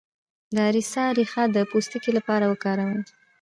[0.55, 2.99] د اریسا ریښه د پوستکي لپاره وکاروئ